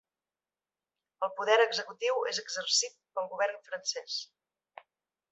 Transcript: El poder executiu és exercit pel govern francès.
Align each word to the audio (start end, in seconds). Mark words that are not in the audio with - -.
El 1.25 1.31
poder 1.41 1.57
executiu 1.65 2.23
és 2.31 2.39
exercit 2.43 2.95
pel 3.19 3.27
govern 3.35 3.61
francès. 3.69 4.17